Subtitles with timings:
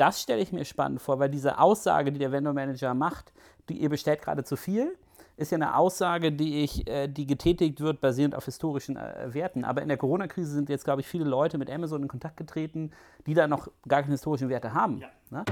[0.00, 3.32] das stelle ich mir spannend vor, weil diese Aussage, die der Vendor Manager macht,
[3.68, 4.96] die, ihr bestellt gerade zu viel,
[5.36, 9.64] ist ja eine Aussage, die, ich, äh, die getätigt wird, basierend auf historischen äh, Werten.
[9.64, 12.90] Aber in der Corona-Krise sind jetzt, glaube ich, viele Leute mit Amazon in Kontakt getreten,
[13.26, 14.98] die da noch gar keine historischen Werte haben.
[14.98, 15.08] Ja.
[15.30, 15.44] Ne?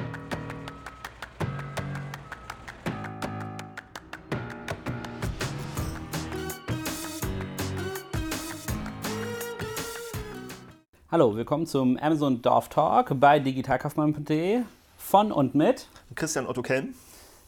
[11.19, 14.60] Hallo, willkommen zum Amazon Dorf Talk bei digitalkaufmann.de
[14.96, 16.95] von und mit Christian Otto Kelm.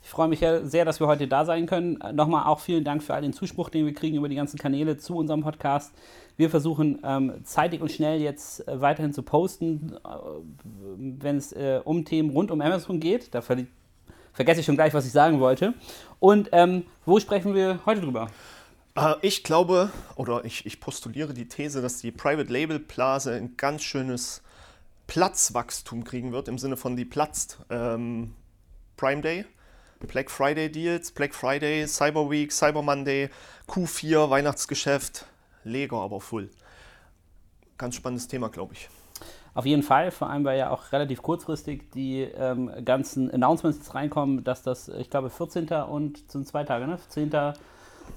[0.03, 1.97] Ich freue mich sehr, dass wir heute da sein können.
[2.15, 4.97] Nochmal auch vielen Dank für all den Zuspruch, den wir kriegen über die ganzen Kanäle
[4.99, 5.95] zu unserem Podcast.
[6.37, 10.09] Wir versuchen ähm, zeitig und schnell jetzt äh, weiterhin zu posten, äh,
[10.97, 13.33] wenn es äh, um Themen rund um Amazon geht.
[13.33, 13.57] Da ver
[14.33, 15.75] vergesse ich schon gleich, was ich sagen wollte.
[16.19, 18.27] Und ähm, wo sprechen wir heute drüber?
[18.95, 23.57] Äh, ich glaube oder ich, ich postuliere die These, dass die Private Label Blase ein
[23.57, 24.43] ganz schönes
[25.07, 27.59] Platzwachstum kriegen wird, im Sinne von die platzt.
[27.69, 28.35] Ähm,
[28.97, 29.45] Prime Day,
[30.01, 33.31] Black Friday Deals, Black Friday, Cyber Week, Cyber Monday,
[33.67, 35.27] Q4, Weihnachtsgeschäft,
[35.65, 36.51] Lego aber full.
[37.79, 38.89] Ganz spannendes Thema, glaube ich.
[39.53, 44.45] Auf jeden Fall, vor allem weil ja auch relativ kurzfristig die ähm, ganzen Announcements reinkommen,
[44.45, 45.69] dass das, ich glaube, 14.
[45.69, 46.99] und sind zwei Tage, ne?
[47.09, 47.31] 10.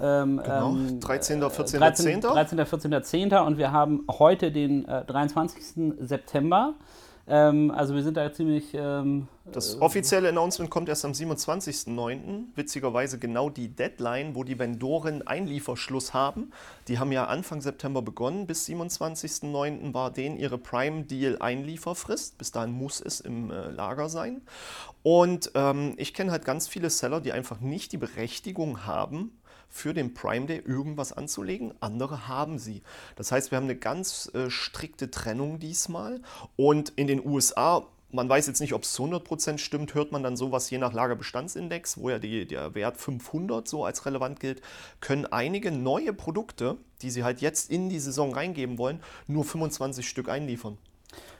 [0.02, 2.22] Ähm, genau, 13., 14., 13, 10.
[2.22, 3.34] 13., 14., 10.
[3.34, 5.94] und wir haben heute den äh, 23.
[6.00, 6.76] September.
[7.26, 8.74] Ähm, also wir sind da ziemlich...
[8.74, 12.46] Ähm, das offizielle Announcement kommt erst am 27.09.
[12.56, 16.52] Witzigerweise genau die Deadline, wo die Vendoren Einlieferschluss haben.
[16.88, 18.46] Die haben ja Anfang September begonnen.
[18.46, 19.94] Bis 27.09.
[19.94, 22.38] war denen ihre Prime-Deal-Einlieferfrist.
[22.38, 24.42] Bis dahin muss es im äh, Lager sein.
[25.02, 29.32] Und ähm, ich kenne halt ganz viele Seller, die einfach nicht die Berechtigung haben,
[29.74, 31.74] für den Prime Day irgendwas anzulegen.
[31.80, 32.84] Andere haben sie.
[33.16, 36.22] Das heißt, wir haben eine ganz äh, strikte Trennung diesmal.
[36.56, 40.22] Und in den USA man weiß jetzt nicht, ob es zu 100% stimmt, hört man
[40.22, 44.62] dann sowas je nach Lagerbestandsindex, wo ja die, der Wert 500 so als relevant gilt,
[45.02, 50.08] können einige neue Produkte, die sie halt jetzt in die Saison reingeben wollen, nur 25
[50.08, 50.78] Stück einliefern.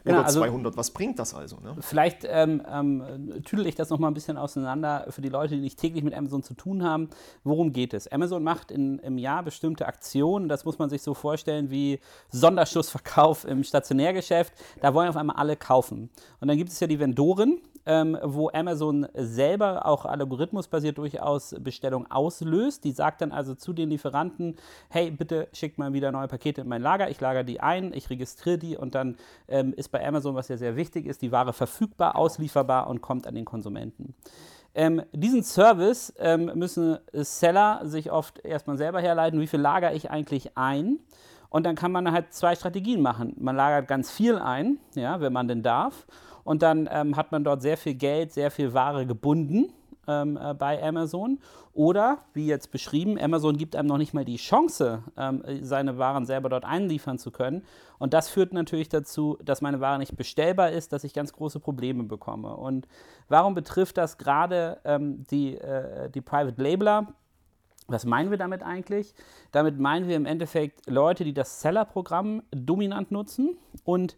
[0.04, 1.58] Genau, Oder 200, also, was bringt das also?
[1.58, 1.76] Ne?
[1.80, 5.80] Vielleicht ähm, ähm, tüdel ich das nochmal ein bisschen auseinander für die Leute, die nicht
[5.80, 7.10] täglich mit Amazon zu tun haben.
[7.44, 8.12] Worum geht es?
[8.12, 13.46] Amazon macht in, im Jahr bestimmte Aktionen, das muss man sich so vorstellen wie Sonderschussverkauf
[13.46, 14.54] im Stationärgeschäft.
[14.82, 16.10] Da wollen auf einmal alle kaufen.
[16.40, 22.10] Und dann gibt es ja die Vendoren, ähm, wo Amazon selber auch algorithmusbasiert durchaus Bestellungen
[22.10, 22.84] auslöst.
[22.84, 24.56] Die sagt dann also zu den Lieferanten,
[24.90, 28.10] hey, bitte schickt mal wieder neue Pakete in mein Lager, ich lagere die ein, ich
[28.10, 29.18] registriere die und dann
[29.48, 33.28] ähm, ist bei Amazon, was ja sehr wichtig ist, die Ware verfügbar, auslieferbar und kommt
[33.28, 34.14] an den Konsumenten.
[34.76, 40.10] Ähm, diesen Service ähm, müssen Seller sich oft erstmal selber herleiten, wie viel lagere ich
[40.10, 41.00] eigentlich ein.
[41.50, 43.36] Und dann kann man halt zwei Strategien machen.
[43.38, 46.08] Man lagert ganz viel ein, ja, wenn man denn darf.
[46.44, 49.72] Und dann ähm, hat man dort sehr viel Geld, sehr viel Ware gebunden
[50.08, 51.40] ähm, äh, bei Amazon.
[51.74, 56.26] Oder, wie jetzt beschrieben, Amazon gibt einem noch nicht mal die Chance, ähm, seine Waren
[56.26, 57.64] selber dort einliefern zu können.
[57.98, 61.60] Und das führt natürlich dazu, dass meine Ware nicht bestellbar ist, dass ich ganz große
[61.60, 62.56] Probleme bekomme.
[62.56, 62.88] Und
[63.28, 67.08] warum betrifft das gerade ähm, die, äh, die Private Labeler?
[67.88, 69.14] Was meinen wir damit eigentlich?
[69.52, 74.16] Damit meinen wir im Endeffekt Leute, die das Seller-Programm dominant nutzen und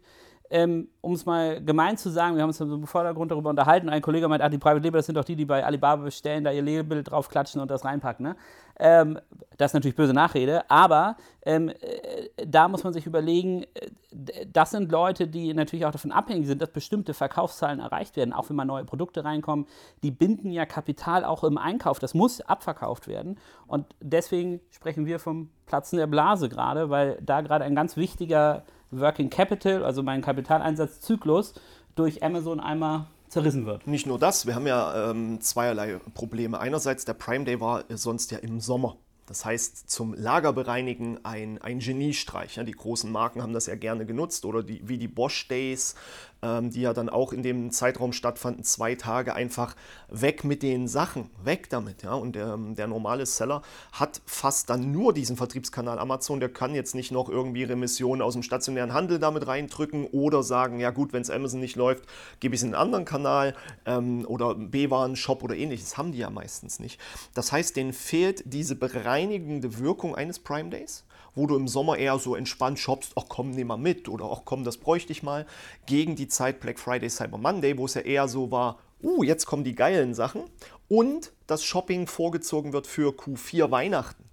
[0.50, 3.88] ähm, um es mal gemein zu sagen, wir haben uns im Vordergrund darüber unterhalten.
[3.88, 6.44] Ein Kollege meint, ach, die Private Label, das sind doch die, die bei Alibaba bestellen,
[6.44, 8.26] da ihr Label draufklatschen und das reinpacken.
[8.26, 8.36] Ne?
[8.78, 9.18] Ähm,
[9.56, 14.70] das ist natürlich böse Nachrede, aber ähm, äh, da muss man sich überlegen, äh, das
[14.70, 18.56] sind Leute, die natürlich auch davon abhängig sind, dass bestimmte Verkaufszahlen erreicht werden, auch wenn
[18.56, 19.66] mal neue Produkte reinkommen.
[20.02, 23.38] Die binden ja Kapital auch im Einkauf, das muss abverkauft werden.
[23.66, 28.62] Und deswegen sprechen wir vom Platzen der Blase gerade, weil da gerade ein ganz wichtiger
[28.90, 31.54] Working Capital, also mein Kapitaleinsatzzyklos,
[31.94, 33.86] durch Amazon einmal zerrissen wird.
[33.86, 36.58] Nicht nur das, wir haben ja ähm, zweierlei Probleme.
[36.58, 38.96] Einerseits, der Prime Day war sonst ja im Sommer.
[39.26, 42.56] Das heißt, zum Lagerbereinigen ein, ein Geniestreich.
[42.56, 45.96] Ja, die großen Marken haben das ja gerne genutzt oder die, wie die Bosch Days,
[46.42, 49.74] ähm, die ja dann auch in dem Zeitraum stattfanden, zwei Tage einfach
[50.08, 52.02] weg mit den Sachen, weg damit.
[52.02, 52.14] Ja?
[52.14, 53.62] Und der, der normale Seller
[53.92, 58.34] hat fast dann nur diesen Vertriebskanal Amazon, der kann jetzt nicht noch irgendwie Remissionen aus
[58.34, 62.04] dem stationären Handel damit reindrücken oder sagen, ja gut, wenn es Amazon nicht läuft,
[62.40, 63.54] gebe ich es in einen anderen Kanal
[63.86, 65.96] ähm, oder B-Waren-Shop oder ähnliches.
[65.96, 67.00] Haben die ja meistens nicht.
[67.34, 71.05] Das heißt, denen fehlt diese bereinigende Wirkung eines Prime Days
[71.36, 74.42] wo du im Sommer eher so entspannt shoppst, ach komm, nimm mal mit oder ach
[74.44, 75.46] komm, das bräuchte ich mal,
[75.86, 79.46] gegen die Zeit Black Friday, Cyber Monday, wo es ja eher so war, uh, jetzt
[79.46, 80.42] kommen die geilen Sachen
[80.88, 84.25] und das Shopping vorgezogen wird für Q4 Weihnachten.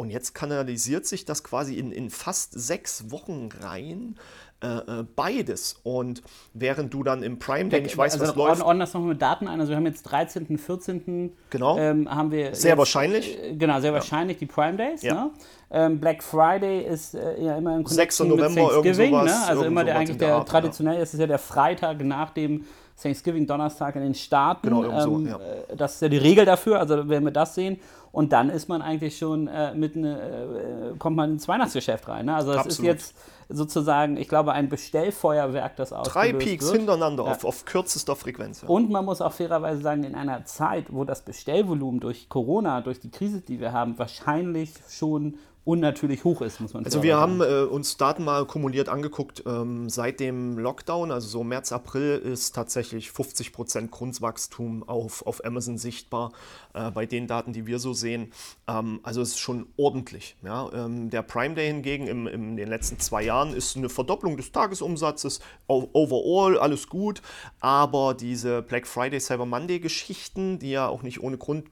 [0.00, 4.16] Und jetzt kanalisiert sich das quasi in, in fast sechs Wochen rein
[4.62, 5.78] äh, äh beides.
[5.82, 6.22] Und
[6.54, 8.62] während du dann im Prime Day nicht weißt, also was läuft.
[8.62, 9.60] Ordnen das nochmal mit Daten ein.
[9.60, 11.34] Also wir haben jetzt 13., 14.
[11.50, 11.76] Genau.
[11.76, 13.38] Ähm, haben wir sehr jetzt, wahrscheinlich.
[13.38, 14.46] Äh, genau, sehr wahrscheinlich ja.
[14.46, 15.02] die Prime Days.
[15.02, 15.14] Ja.
[15.14, 15.30] Ne?
[15.70, 18.20] Ähm, Black Friday ist äh, ja immer im 6.
[18.20, 19.10] November, mit Thanksgiving.
[19.10, 19.48] Sowas, ne?
[19.48, 21.02] Also immer der eigentlich der, Art, traditionell ja.
[21.02, 22.64] ist es ja der Freitag nach dem
[23.00, 24.66] Thanksgiving Donnerstag in den Staaten.
[24.66, 25.36] Genau, ähm, so, ja.
[25.36, 27.78] Äh, das ist ja die Regel dafür, also wenn wir das sehen.
[28.12, 32.26] Und dann ist man eigentlich schon äh, mitten, äh, kommt man ins Weihnachtsgeschäft rein.
[32.26, 32.34] Ne?
[32.34, 32.78] Also das Absolut.
[32.78, 33.14] ist jetzt
[33.48, 36.78] sozusagen, ich glaube, ein Bestellfeuerwerk, das ausgelöst Drei Peaks wird.
[36.78, 37.32] hintereinander ja.
[37.32, 38.62] auf, auf kürzester Frequenz.
[38.62, 38.68] Ja.
[38.68, 43.00] Und man muss auch fairerweise sagen, in einer Zeit, wo das Bestellvolumen durch Corona, durch
[43.00, 46.86] die Krise, die wir haben, wahrscheinlich schon unnatürlich hoch ist, muss man sagen.
[46.86, 49.42] Also wir haben äh, uns Daten mal kumuliert angeguckt.
[49.46, 55.78] Ähm, seit dem Lockdown, also so März, April, ist tatsächlich 50% Grundwachstum auf, auf Amazon
[55.78, 56.32] sichtbar,
[56.72, 58.32] äh, bei den Daten, die wir so sehen.
[58.66, 60.36] Ähm, also es ist schon ordentlich.
[60.42, 60.70] Ja?
[60.72, 64.52] Ähm, der Prime Day hingegen im, in den letzten zwei Jahren ist eine Verdopplung des
[64.52, 65.40] Tagesumsatzes.
[65.66, 67.22] Overall alles gut,
[67.60, 71.66] aber diese Black Friday, Cyber Monday Geschichten, die ja auch nicht ohne Grund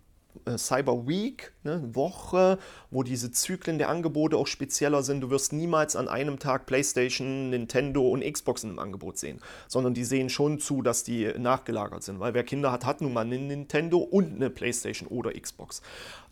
[0.57, 2.59] Cyber Week, ne, Woche,
[2.91, 5.21] wo diese Zyklen der Angebote auch spezieller sind.
[5.21, 10.05] Du wirst niemals an einem Tag PlayStation, Nintendo und Xbox im Angebot sehen, sondern die
[10.05, 13.39] sehen schon zu, dass die nachgelagert sind, weil wer Kinder hat, hat nun mal eine
[13.39, 15.83] Nintendo und eine PlayStation oder Xbox.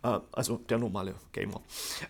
[0.02, 1.60] Äh, also der normale Gamer.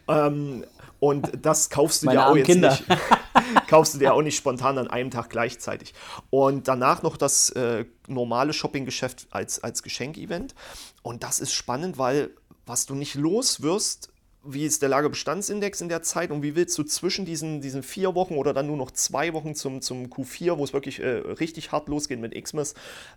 [0.09, 0.65] Ähm,
[1.01, 2.71] und das kaufst du dir auch jetzt Kinder.
[2.71, 2.85] nicht.
[3.69, 5.95] kaufst du dir auch nicht spontan an einem Tag gleichzeitig.
[6.31, 10.55] Und danach noch das äh, normale Shoppinggeschäft als, als Geschenkevent.
[11.03, 12.31] Und das ist spannend, weil
[12.67, 14.11] was du nicht los wirst,
[14.49, 18.15] wie ist der Lagerbestandsindex in der Zeit und wie willst du zwischen diesen, diesen vier
[18.15, 21.73] Wochen oder dann nur noch zwei Wochen zum, zum Q4, wo es wirklich äh, richtig
[21.73, 22.75] hart losgeht mit Xmas,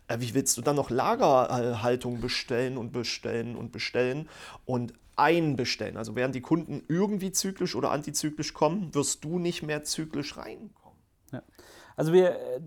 [0.08, 4.28] äh, wie willst du dann noch Lagerhaltung bestellen und bestellen und bestellen
[4.66, 5.98] und einbestellen?
[5.98, 10.98] Also während die Kunden irgendwie zyklisch oder antizyklisch kommen, wirst du nicht mehr zyklisch reinkommen.
[11.32, 11.42] Ja.
[11.96, 12.62] Also wir, äh,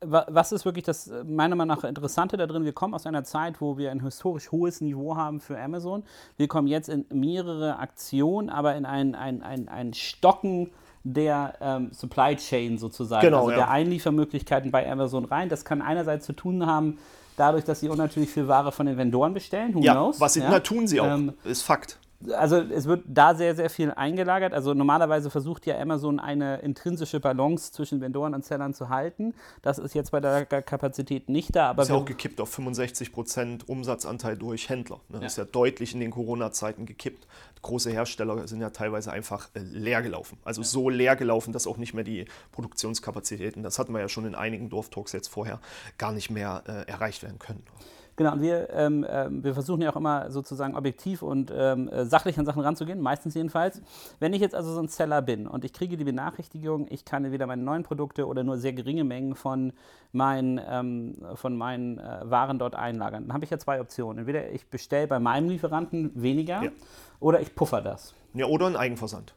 [0.00, 2.64] was ist wirklich das äh, meiner Meinung nach Interessante da drin?
[2.64, 6.04] Wir kommen aus einer Zeit, wo wir ein historisch hohes Niveau haben für Amazon.
[6.36, 10.70] Wir kommen jetzt in mehrere Aktionen, aber in ein, ein, ein, ein Stocken
[11.02, 13.56] der ähm, Supply Chain sozusagen, genau, also ja.
[13.56, 15.48] der Einliefermöglichkeiten bei Amazon rein.
[15.48, 16.98] Das kann einerseits zu tun haben,
[17.38, 19.74] dadurch, dass sie unnatürlich viel Ware von den Vendoren bestellen.
[19.74, 20.20] Who ja, knows?
[20.20, 20.50] Was sie, ja?
[20.50, 21.98] na, tun sie auch, ähm, ist Fakt
[22.32, 24.52] also es wird da sehr, sehr viel eingelagert.
[24.52, 29.34] Also normalerweise versucht ja Amazon eine intrinsische Balance zwischen Vendoren und Sellern zu halten.
[29.62, 31.70] Das ist jetzt bei der Kapazität nicht da.
[31.70, 35.00] Aber ist ja auch gekippt auf 65 Prozent Umsatzanteil durch Händler.
[35.08, 35.20] Ne?
[35.20, 35.26] Das ja.
[35.26, 37.26] ist ja deutlich in den Corona-Zeiten gekippt.
[37.62, 40.38] Große Hersteller sind ja teilweise einfach äh, leer gelaufen.
[40.44, 40.66] Also ja.
[40.66, 44.34] so leer gelaufen, dass auch nicht mehr die Produktionskapazitäten, das hatten wir ja schon in
[44.34, 45.60] einigen Dorftalks jetzt vorher,
[45.98, 47.62] gar nicht mehr äh, erreicht werden können.
[48.18, 52.04] Genau, und wir, ähm, äh, wir versuchen ja auch immer sozusagen objektiv und ähm, äh,
[52.04, 53.80] sachlich an Sachen ranzugehen, meistens jedenfalls.
[54.18, 57.24] Wenn ich jetzt also so ein Seller bin und ich kriege die Benachrichtigung, ich kann
[57.24, 59.72] entweder meine neuen Produkte oder nur sehr geringe Mengen von
[60.10, 64.18] meinen, ähm, von meinen äh, Waren dort einlagern, dann habe ich ja zwei Optionen.
[64.18, 66.70] Entweder ich bestelle bei meinem Lieferanten weniger ja.
[67.20, 68.14] oder ich puffer das.
[68.34, 69.32] Ja, oder ein Eigenversand.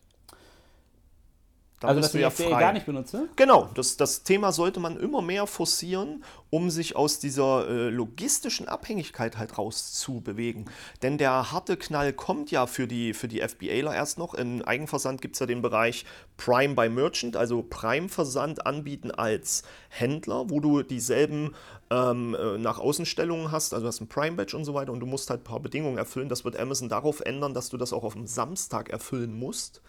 [1.81, 2.59] Dann also, dass du ja frei.
[2.59, 3.27] gar nicht benutze?
[3.35, 8.67] Genau, das, das Thema sollte man immer mehr forcieren, um sich aus dieser äh, logistischen
[8.67, 10.69] Abhängigkeit halt rauszubewegen.
[11.01, 14.35] Denn der harte Knall kommt ja für die, für die FBAler erst noch.
[14.35, 16.05] Im Eigenversand gibt es ja den Bereich
[16.37, 21.55] Prime by Merchant, also Prime-Versand anbieten als Händler, wo du dieselben
[21.89, 25.31] ähm, äh, nach Außenstellungen hast, also hast ein Prime-Badge und so weiter und du musst
[25.31, 26.29] halt ein paar Bedingungen erfüllen.
[26.29, 29.81] Das wird Amazon darauf ändern, dass du das auch auf dem Samstag erfüllen musst.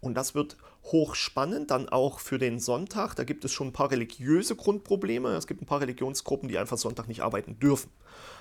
[0.00, 3.14] Und das wird hochspannend, dann auch für den Sonntag.
[3.14, 5.30] Da gibt es schon ein paar religiöse Grundprobleme.
[5.30, 7.90] Es gibt ein paar Religionsgruppen, die einfach Sonntag nicht arbeiten dürfen.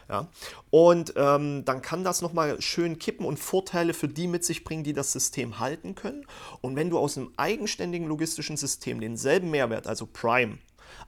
[0.10, 0.27] Ja?
[0.69, 4.84] Und ähm, dann kann das nochmal schön kippen und Vorteile für die mit sich bringen,
[4.84, 6.25] die das System halten können.
[6.62, 10.58] Und wenn du aus einem eigenständigen logistischen System denselben Mehrwert, also Prime,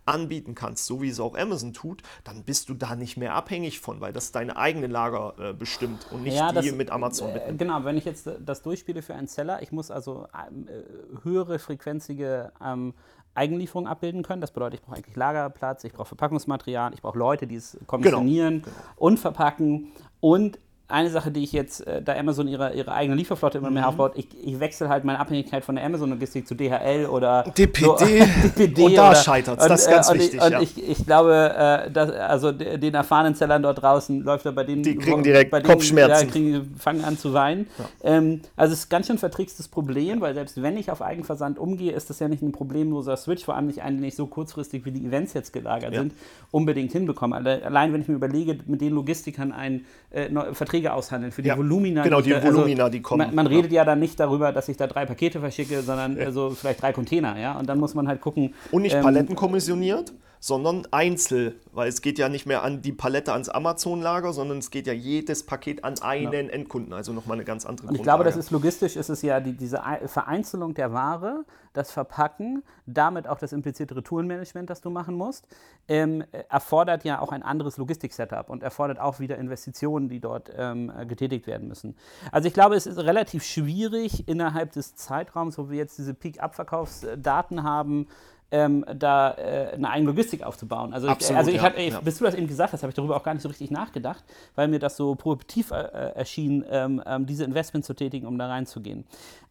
[0.05, 3.79] anbieten kannst, so wie es auch Amazon tut, dann bist du da nicht mehr abhängig
[3.79, 7.29] von, weil das deine eigene Lager äh, bestimmt und nicht ja, die das, mit Amazon.
[7.29, 11.59] Äh, genau, wenn ich jetzt das durchspiele für einen Seller, ich muss also äh, höhere
[11.59, 12.93] frequenzige ähm,
[13.33, 14.41] Eigenlieferung abbilden können.
[14.41, 18.61] Das bedeutet, ich brauche eigentlich Lagerplatz, ich brauche Verpackungsmaterial, ich brauche Leute, die es kommissionieren
[18.61, 18.93] genau, genau.
[18.97, 20.59] und verpacken und
[20.91, 23.89] eine Sache, die ich jetzt, äh, da Amazon ihre, ihre eigene Lieferflotte immer mehr mhm.
[23.89, 27.85] aufbaut, ich, ich wechsle halt meine Abhängigkeit von der Amazon-Logistik zu DHL oder DPD.
[27.85, 27.95] So,
[28.57, 30.35] DPD und da scheitert es, das ist ganz und wichtig.
[30.35, 30.61] Ich, und ja.
[30.61, 34.83] ich, ich glaube, äh, dass, also den erfahrenen Sellern dort draußen läuft er bei denen.
[34.83, 36.27] Die kriegen direkt denen, Kopfschmerzen.
[36.27, 37.67] Ja, kriegen, fangen an zu weinen.
[37.77, 38.15] Ja.
[38.15, 41.91] Ähm, also es ist ganz schön vertrickstes Problem, weil selbst wenn ich auf Eigenversand umgehe,
[41.91, 44.85] ist das ja nicht ein problemloser Switch, vor allem nicht einen, den ich so kurzfristig
[44.85, 46.13] wie die Events jetzt gelagert sind,
[46.51, 47.35] unbedingt hinbekomme.
[47.35, 51.49] Allein wenn ich mir überlege, mit den Logistikern ein äh, Verträge Verträge aushandeln für die
[51.49, 52.03] Ja, Volumina.
[52.03, 53.27] genau, die da- also Volumina, die kommen.
[53.27, 56.51] Man, man redet ja dann nicht darüber, dass ich da drei Pakete verschicke, sondern also
[56.51, 57.57] vielleicht drei Container, ja.
[57.57, 58.53] Und dann muss man halt gucken.
[58.71, 62.91] Und nicht ähm, Paletten kommissioniert, sondern einzel, weil es geht ja nicht mehr an die
[62.91, 67.45] Palette ans Amazon-Lager, sondern es geht ja jedes Paket an einen Endkunden, also nochmal eine
[67.45, 68.39] ganz andere Und ich glaube, das Grundlage.
[68.39, 73.37] ist logistisch, ist es ja die, diese Ei- Vereinzelung der Ware, das Verpacken, damit auch
[73.37, 75.45] das implizierte Retourenmanagement, das du machen musst,
[75.87, 80.51] ähm, äh, erfordert ja auch ein anderes Logistik-Setup und erfordert auch wieder Investitionen, die dort
[80.57, 81.95] ähm, äh, getätigt werden müssen.
[82.31, 87.61] Also ich glaube, es ist relativ schwierig innerhalb des Zeitraums, wo wir jetzt diese Peak-Abverkaufsdaten
[87.63, 88.07] haben,
[88.51, 90.93] ähm, da äh, eine eigene Logistik aufzubauen.
[90.93, 92.01] Also, ich, Absolut, also ich hab, ey, ja.
[92.01, 94.23] bis du das eben gesagt hast, habe ich darüber auch gar nicht so richtig nachgedacht,
[94.55, 98.37] weil mir das so prohibitiv äh, äh, erschien, ähm, ähm, diese Investment zu tätigen, um
[98.37, 99.05] da reinzugehen.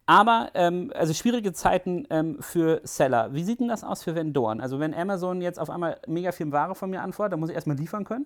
[0.05, 3.33] Aber, ähm, also schwierige Zeiten ähm, für Seller.
[3.33, 4.61] Wie sieht denn das aus für Vendoren?
[4.61, 7.55] Also wenn Amazon jetzt auf einmal mega viel Ware von mir anfordert, dann muss ich
[7.55, 8.25] erstmal liefern können.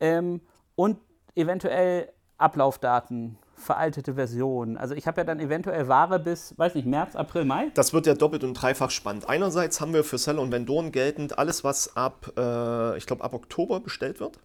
[0.00, 0.40] Ähm,
[0.76, 0.98] und
[1.34, 4.76] eventuell Ablaufdaten, veraltete Versionen.
[4.76, 7.70] Also ich habe ja dann eventuell Ware bis, weiß nicht, März, April, Mai.
[7.74, 9.28] Das wird ja doppelt und dreifach spannend.
[9.28, 13.34] Einerseits haben wir für Seller und Vendoren geltend, alles was ab, äh, ich glaube, ab
[13.34, 14.38] Oktober bestellt wird,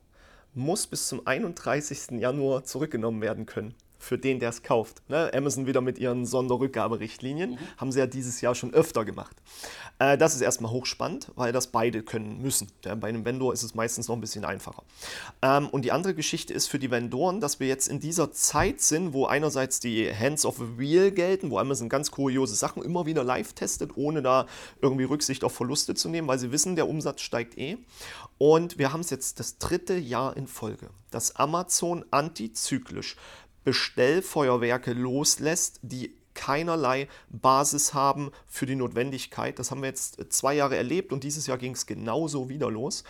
[0.54, 2.20] muss bis zum 31.
[2.20, 3.76] Januar zurückgenommen werden können.
[4.00, 5.02] Für den, der es kauft.
[5.10, 5.30] Ne?
[5.34, 7.60] Amazon wieder mit ihren Sonderrückgaberichtlinien.
[7.78, 9.36] Haben sie ja dieses Jahr schon öfter gemacht.
[10.00, 12.72] Äh, das ist erstmal hochspannend, weil das beide können müssen.
[12.86, 14.84] Ja, bei einem Vendor ist es meistens noch ein bisschen einfacher.
[15.42, 18.82] Ähm, und die andere Geschichte ist für die Vendoren, dass wir jetzt in dieser Zeit
[18.82, 23.06] sind, wo einerseits die Hands of the Wheel gelten, wo Amazon ganz kuriose Sachen immer
[23.06, 24.48] wieder live testet, ohne da
[24.82, 27.78] irgendwie Rücksicht auf Verluste zu nehmen, weil sie wissen, der Umsatz steigt eh.
[28.38, 33.18] Und wir haben es jetzt das dritte Jahr in Folge, dass Amazon antizyklisch
[33.64, 39.60] Bestellfeuerwerke loslässt, die keinerlei Basis haben für die Notwendigkeit.
[39.60, 43.04] Das haben wir jetzt zwei Jahre erlebt und dieses Jahr ging es genauso wieder los.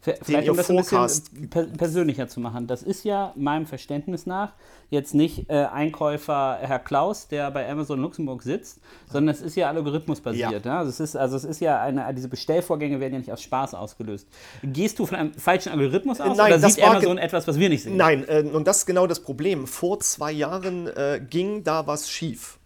[0.00, 2.68] Vielleicht ihr um das ein Forecast- bisschen per persönlicher zu machen.
[2.68, 4.52] Das ist ja meinem Verständnis nach
[4.90, 9.68] jetzt nicht äh, Einkäufer Herr Klaus, der bei Amazon Luxemburg sitzt, sondern es ist ja
[9.68, 10.64] algorithmusbasiert.
[10.64, 10.78] Ja.
[10.78, 13.74] Also, es ist, also es ist ja eine, diese Bestellvorgänge werden ja nicht aus Spaß
[13.74, 14.28] ausgelöst.
[14.62, 17.68] Gehst du von einem falschen Algorithmus aus Nein, oder das sieht Amazon etwas, was wir
[17.68, 17.96] nicht sehen?
[17.96, 19.66] Nein, äh, und das ist genau das Problem.
[19.66, 22.58] Vor zwei Jahren äh, ging da was schief.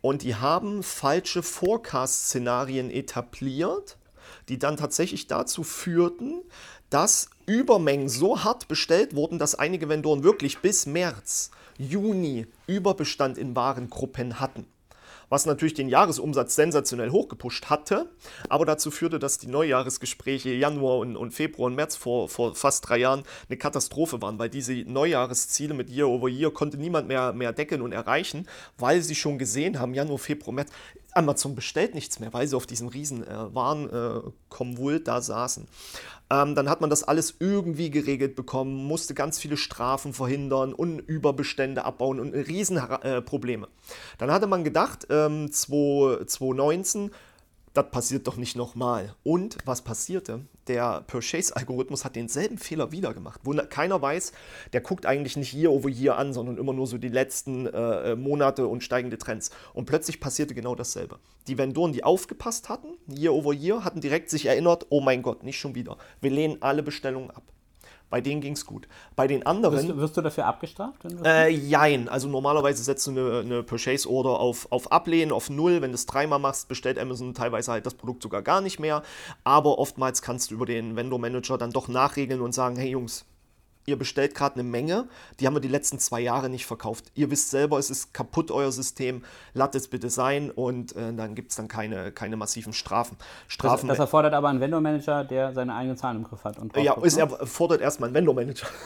[0.00, 3.96] Und die haben falsche Forecast-Szenarien etabliert,
[4.48, 6.42] die dann tatsächlich dazu führten,
[6.90, 13.54] dass Übermengen so hart bestellt wurden, dass einige Vendoren wirklich bis März, Juni Überbestand in
[13.54, 14.66] Warengruppen hatten.
[15.28, 18.08] Was natürlich den Jahresumsatz sensationell hochgepusht hatte,
[18.48, 22.88] aber dazu führte, dass die Neujahresgespräche Januar und, und Februar und März vor, vor fast
[22.88, 27.32] drei Jahren eine Katastrophe waren, weil diese Neujahresziele mit Year over Year konnte niemand mehr,
[27.32, 28.46] mehr decken und erreichen,
[28.78, 30.70] weil sie schon gesehen haben, Januar, Februar, März,
[31.16, 35.66] Amazon bestellt nichts mehr, weil sie auf diesem riesen äh, Warenkonvult äh, da saßen.
[36.28, 40.98] Ähm, dann hat man das alles irgendwie geregelt bekommen, musste ganz viele Strafen verhindern und
[40.98, 43.22] Überbestände abbauen und riesen äh.
[44.18, 47.10] Dann hatte man gedacht, ähm, 2 2019,
[47.76, 49.14] das passiert doch nicht nochmal.
[49.22, 50.40] Und was passierte?
[50.66, 53.40] Der Purchase-Algorithmus hat denselben Fehler wieder gemacht.
[53.44, 54.32] Wo keiner weiß,
[54.72, 58.16] der guckt eigentlich nicht Year over Year an, sondern immer nur so die letzten äh,
[58.16, 59.50] Monate und steigende Trends.
[59.74, 61.18] Und plötzlich passierte genau dasselbe.
[61.48, 65.44] Die Vendoren, die aufgepasst hatten, Year over Year, hatten direkt sich erinnert, oh mein Gott,
[65.44, 65.98] nicht schon wieder.
[66.20, 67.42] Wir lehnen alle Bestellungen ab.
[68.08, 68.86] Bei denen ging es gut.
[69.16, 69.74] Bei den anderen.
[69.74, 71.02] Wirst, du, wirst du dafür abgestraft?
[71.02, 72.08] Wenn du das Äh, jein.
[72.08, 75.82] Also normalerweise setzt du eine, eine Purchase Order auf, auf Ablehnen, auf Null.
[75.82, 79.02] Wenn du es dreimal machst, bestellt Amazon teilweise halt das Produkt sogar gar nicht mehr.
[79.42, 83.24] Aber oftmals kannst du über den Vendor Manager dann doch nachregeln und sagen, hey Jungs,
[83.86, 85.06] ihr bestellt gerade eine Menge,
[85.40, 87.06] die haben wir die letzten zwei Jahre nicht verkauft.
[87.14, 89.22] Ihr wisst selber, es ist kaputt, euer System,
[89.54, 93.16] lasst es bitte sein und äh, dann gibt es dann keine, keine massiven Strafen.
[93.18, 96.58] das, Strafen das erfordert aber einen Vendor-Manager, der seine eigenen Zahlen im Griff hat.
[96.58, 97.22] Und ja, es ne?
[97.22, 98.66] erfordert erstmal einen Vendor-Manager.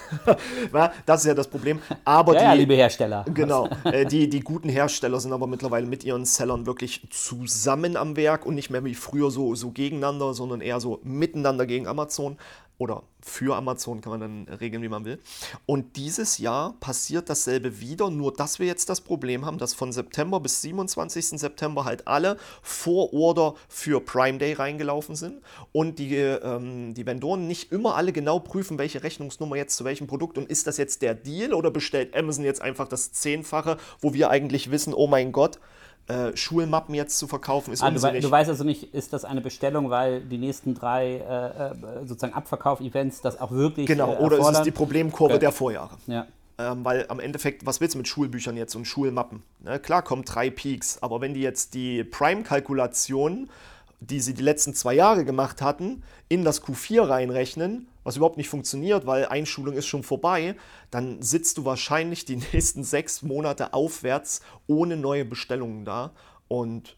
[1.07, 1.81] Das ist ja das Problem.
[2.05, 3.25] Aber ja, die, ja, liebe Hersteller.
[3.35, 3.69] Genau.
[3.85, 8.45] Äh, die, die guten Hersteller sind aber mittlerweile mit ihren Sellern wirklich zusammen am Werk
[8.45, 12.39] und nicht mehr wie früher so, so gegeneinander, sondern eher so miteinander gegen Amazon.
[12.81, 15.19] Oder für Amazon kann man dann regeln, wie man will.
[15.67, 19.93] Und dieses Jahr passiert dasselbe wieder, nur dass wir jetzt das Problem haben, dass von
[19.93, 21.39] September bis 27.
[21.39, 27.71] September halt alle Vororder für Prime Day reingelaufen sind und die, ähm, die Vendoren nicht
[27.71, 31.15] immer alle genau prüfen, welche Rechnungsnummer jetzt zu welchem Produkt und ist das jetzt der
[31.15, 35.61] Deal oder bestellt Amazon jetzt einfach das Zehnfache, wo wir eigentlich wissen, oh mein Gott,
[36.09, 39.41] äh, Schulmappen jetzt zu verkaufen ist Ah, du, du weißt also nicht, ist das eine
[39.41, 44.37] Bestellung, weil die nächsten drei äh, äh, sozusagen Abverkauf-Events das auch wirklich genau, äh, oder
[44.37, 44.65] ist es erfordern?
[44.65, 45.41] die Problemkurve Okay.
[45.41, 45.97] der Vorjahre?
[46.07, 46.27] Ja.
[46.59, 49.43] Ähm, weil am Endeffekt, was willst du mit Schulbüchern jetzt und Schulmappen?
[49.61, 53.49] Ne, klar kommen drei Peaks, aber wenn die jetzt die Prime-Kalkulation,
[54.01, 58.49] die sie die letzten zwei Jahre gemacht hatten, in das Q4 reinrechnen, was überhaupt nicht
[58.49, 60.57] funktioniert, weil Einschulung ist schon vorbei,
[60.91, 66.13] dann sitzt du wahrscheinlich die nächsten sechs Monate aufwärts ohne neue Bestellungen da.
[66.49, 66.97] Und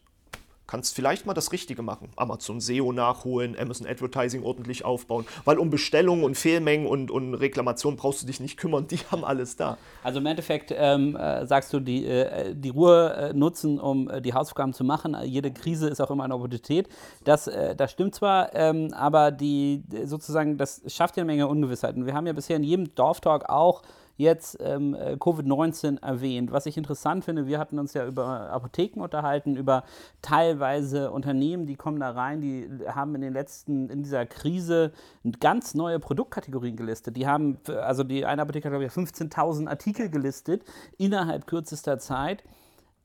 [0.67, 2.09] kannst vielleicht mal das Richtige machen.
[2.15, 7.97] Amazon SEO nachholen, Amazon Advertising ordentlich aufbauen, weil um Bestellungen und Fehlmengen und, und Reklamationen
[7.97, 9.77] brauchst du dich nicht kümmern, die haben alles da.
[10.03, 14.21] Also im Endeffekt ähm, äh, sagst du, die, äh, die Ruhe äh, nutzen, um äh,
[14.21, 15.15] die Hausaufgaben zu machen.
[15.23, 16.87] Jede Krise ist auch immer eine Opportunität.
[17.23, 22.05] Das, das stimmt zwar, ähm, aber die sozusagen, das schafft ja eine Menge Ungewissheiten.
[22.05, 23.81] Wir haben ja bisher in jedem Dorftalk auch
[24.15, 26.51] jetzt ähm, äh, Covid-19 erwähnt.
[26.51, 29.83] Was ich interessant finde, wir hatten uns ja über Apotheken unterhalten, über
[30.21, 34.91] teilweise Unternehmen, die kommen da rein, die haben in den letzten, in dieser Krise
[35.39, 37.17] ganz neue Produktkategorien gelistet.
[37.17, 40.63] Die haben, also die eine Apotheke hat, glaube ich, 15.000 Artikel gelistet
[40.97, 42.43] innerhalb kürzester Zeit.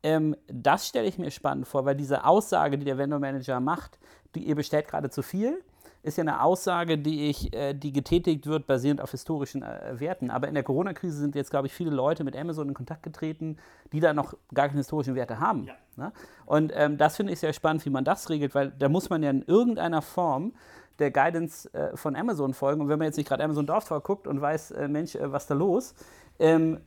[0.03, 3.99] Ähm, das stelle ich mir spannend vor, weil diese Aussage, die der Vendor Manager macht,
[4.35, 5.63] die, ihr bestellt gerade zu viel,
[6.03, 10.31] ist ja eine Aussage, die, ich, äh, die getätigt wird, basierend auf historischen äh, Werten.
[10.31, 13.57] Aber in der Corona-Krise sind jetzt, glaube ich, viele Leute mit Amazon in Kontakt getreten,
[13.93, 15.65] die da noch gar keine historischen Werte haben.
[15.65, 15.75] Ja.
[15.97, 16.13] Ne?
[16.47, 19.23] Und ähm, das finde ich sehr spannend, wie man das regelt, weil da muss man
[19.23, 20.53] ja in irgendeiner Form
[20.99, 22.81] der Guidance äh, von Amazon folgen.
[22.81, 25.47] Und wenn man jetzt nicht gerade Amazon Dorftor guckt und weiß, äh, Mensch, äh, was
[25.47, 25.95] da los,
[26.39, 26.81] ähm,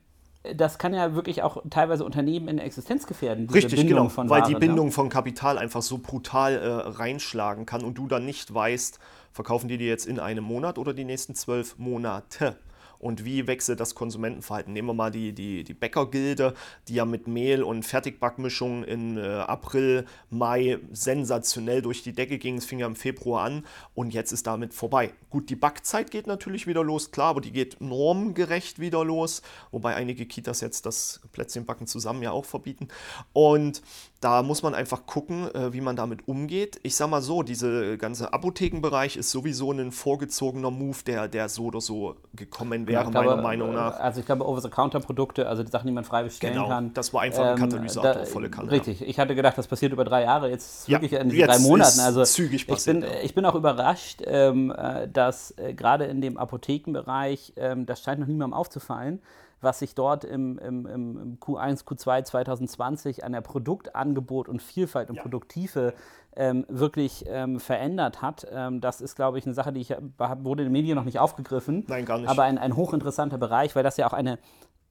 [0.55, 3.47] das kann ja wirklich auch teilweise Unternehmen in Existenz gefährden.
[3.49, 4.93] Richtig, Bindung genau, weil Ware, die Bindung ja.
[4.93, 8.99] von Kapital einfach so brutal äh, reinschlagen kann und du dann nicht weißt,
[9.31, 12.55] verkaufen die dir jetzt in einem Monat oder die nächsten zwölf Monate
[13.01, 14.73] und wie wechselt das Konsumentenverhalten.
[14.73, 16.53] Nehmen wir mal die, die, die Bäckergilde,
[16.87, 22.57] die ja mit Mehl und Fertigbackmischung in äh, April, Mai sensationell durch die Decke ging.
[22.57, 23.65] Es fing ja im Februar an
[23.95, 25.13] und jetzt ist damit vorbei.
[25.31, 29.41] Gut, die Backzeit geht natürlich wieder los, klar, aber die geht normgerecht wieder los,
[29.71, 32.87] wobei einige Kitas jetzt das Plätzchenbacken zusammen ja auch verbieten.
[33.33, 33.81] Und
[34.21, 36.79] da muss man einfach gucken, äh, wie man damit umgeht.
[36.83, 41.65] Ich sag mal so, dieser ganze Apothekenbereich ist sowieso ein vorgezogener Move, der, der so
[41.65, 43.99] oder so gekommen wäre, glaube, meiner Meinung nach.
[43.99, 46.93] Also ich glaube, Over-the-Counter-Produkte, also die Sachen, die man frei bestellen genau, kann.
[46.93, 48.69] Das war einfach ein ähm, Katalysator, da, volle Kanne.
[48.69, 51.99] Richtig, ich hatte gedacht, das passiert über drei Jahre, jetzt ja, wirklich in drei Monaten.
[51.99, 53.23] Also zügig passiert, ich, bin, ja.
[53.23, 58.19] ich bin auch überrascht, ähm, äh, dass äh, gerade in dem Apothekenbereich, ähm, das scheint
[58.19, 59.19] noch niemandem aufzufallen,
[59.61, 65.15] was sich dort im, im, im Q1, Q2 2020 an der Produktangebot und Vielfalt und
[65.15, 65.21] ja.
[65.21, 65.93] Produkttiefe
[66.35, 68.47] ähm, wirklich ähm, verändert hat.
[68.51, 71.19] Ähm, das ist, glaube ich, eine Sache, die ich, wurde in den Medien noch nicht
[71.19, 71.85] aufgegriffen.
[71.87, 72.29] Nein, gar nicht.
[72.29, 74.39] Aber ein, ein hochinteressanter Bereich, weil das ja auch eine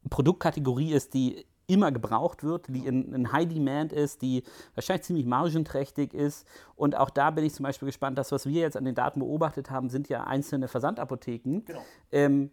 [0.09, 4.43] Produktkategorie ist, die immer gebraucht wird, die in, in, High Demand ist, die
[4.75, 6.47] wahrscheinlich ziemlich margenträchtig ist.
[6.75, 9.21] Und auch da bin ich zum Beispiel gespannt, das, was wir jetzt an den Daten
[9.21, 11.63] beobachtet haben, sind ja einzelne Versandapotheken.
[11.65, 11.81] Genau.
[12.11, 12.51] Ähm,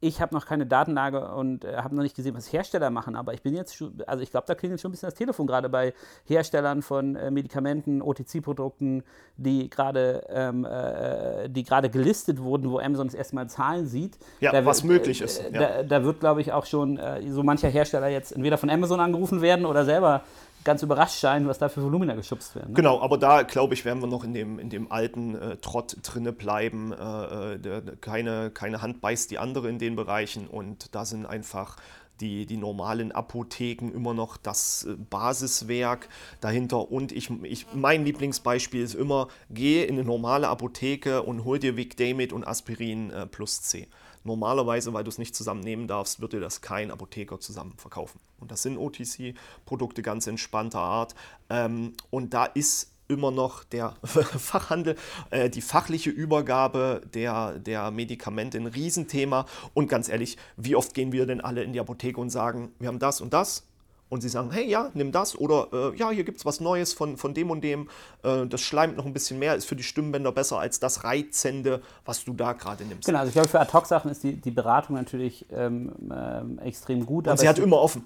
[0.00, 3.32] ich habe noch keine Datenlage und äh, habe noch nicht gesehen, was Hersteller machen, aber
[3.32, 5.68] ich bin jetzt schon, also ich glaube, da klingelt schon ein bisschen das Telefon gerade
[5.68, 5.94] bei
[6.26, 9.02] Herstellern von äh, Medikamenten, OTC-Produkten,
[9.36, 14.18] die gerade ähm, äh, die gerade gelistet wurden, wo Amazon das erstmal Zahlen sieht.
[14.40, 15.38] Ja, da was wird, möglich ist.
[15.38, 15.60] Äh, ja.
[15.60, 19.00] Da, da, wird, glaube ich, auch schon äh, so mancher Hersteller jetzt entweder von Amazon
[19.00, 20.22] angerufen werden oder selber
[20.66, 22.72] ganz überrascht sein, was da für Volumina geschubst werden.
[22.72, 22.74] Ne?
[22.74, 25.96] Genau, aber da glaube ich, werden wir noch in dem, in dem alten äh, Trott
[26.02, 26.92] drinne bleiben.
[26.92, 31.24] Äh, äh der, keine, keine Hand beißt die andere in den Bereichen und da sind
[31.24, 31.76] einfach
[32.20, 36.08] die, die normalen Apotheken immer noch das äh, Basiswerk
[36.40, 36.90] dahinter.
[36.90, 41.76] Und ich, ich, mein Lieblingsbeispiel ist immer, geh in eine normale Apotheke und hol dir
[41.76, 43.88] Vic Damit und Aspirin äh, plus C.
[44.26, 48.20] Normalerweise, weil du es nicht zusammennehmen darfst, wird dir das kein Apotheker zusammen verkaufen.
[48.38, 51.14] Und das sind OTC-Produkte ganz entspannter Art.
[51.48, 54.96] Ähm, und da ist immer noch der Fachhandel,
[55.30, 59.46] äh, die fachliche Übergabe der, der Medikamente ein Riesenthema.
[59.74, 62.88] Und ganz ehrlich, wie oft gehen wir denn alle in die Apotheke und sagen, wir
[62.88, 63.64] haben das und das,
[64.08, 66.92] und sie sagen, hey, ja, nimm das oder äh, ja, hier gibt es was Neues
[66.92, 67.88] von, von dem und dem,
[68.22, 71.82] äh, das schleimt noch ein bisschen mehr, ist für die Stimmbänder besser als das Reizende,
[72.04, 73.06] was du da gerade nimmst.
[73.06, 77.26] Genau, also ich glaube, für Ad-Hoc-Sachen ist die, die Beratung natürlich ähm, ähm, extrem gut.
[77.26, 78.04] Und sie hat immer offen.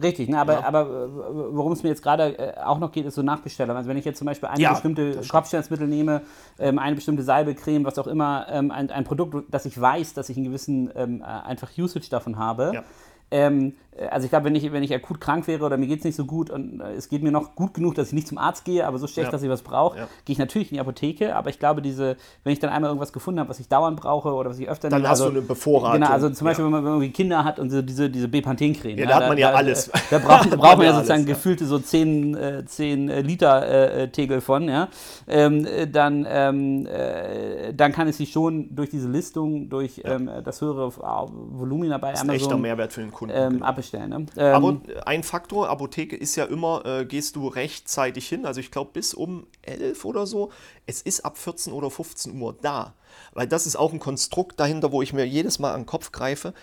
[0.00, 0.64] Richtig, ne, aber, ja.
[0.64, 3.76] aber äh, worum es mir jetzt gerade äh, auch noch geht, ist so Nachbestellung.
[3.76, 6.22] Also wenn ich jetzt zum Beispiel eine ja, bestimmte Kopfschmerzmittel nehme,
[6.58, 10.14] ähm, eine bestimmte Salbe, Creme, was auch immer, ähm, ein, ein Produkt, das ich weiß,
[10.14, 12.84] dass ich einen gewissen ähm, äh, einfach Usage davon habe, ja.
[13.32, 13.72] Ähm,
[14.10, 16.16] also ich glaube, wenn ich, wenn ich akut krank wäre oder mir geht es nicht
[16.16, 18.64] so gut und äh, es geht mir noch gut genug, dass ich nicht zum Arzt
[18.64, 19.30] gehe, aber so schlecht, ja.
[19.30, 20.08] dass ich was brauche, ja.
[20.24, 21.36] gehe ich natürlich in die Apotheke.
[21.36, 24.32] Aber ich glaube, diese, wenn ich dann einmal irgendwas gefunden habe, was ich dauernd brauche
[24.32, 26.00] oder was ich öfter Dann nehme, hast also, du eine Bevorratung.
[26.00, 26.72] Genau, also zum Beispiel, ja.
[26.72, 28.98] wenn man irgendwie Kinder hat und so diese, diese Bepanthen-Creme.
[28.98, 29.90] Ja, da hat man ja da, alles.
[29.90, 33.20] Da, da braucht, da braucht man ja sozusagen alles, gefühlte so 10, äh, 10 äh,
[33.20, 34.88] Liter äh, Tegel von, ja.
[35.28, 40.30] Ähm, äh, dann, ähm, äh, dann kann es sich schon durch diese Listung, durch ähm,
[40.44, 42.36] das höhere Volumina bei das Amazon.
[42.36, 43.21] Ist ein echter Mehrwert für den Kunden.
[43.22, 43.36] Kunden.
[43.36, 43.66] ähm, genau.
[43.66, 44.10] abbestellen.
[44.10, 44.26] Ne?
[44.36, 48.70] Ähm, Aber ein Faktor, Apotheke ist ja immer, äh, gehst du rechtzeitig hin, also ich
[48.70, 50.50] glaube bis um 11 oder so.
[50.86, 52.94] Es ist ab 14 oder 15 Uhr da.
[53.32, 56.12] Weil das ist auch ein Konstrukt dahinter, wo ich mir jedes Mal an den Kopf
[56.12, 56.54] greife.